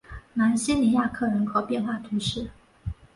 [0.33, 2.49] 芒西尼亚克人口变化图示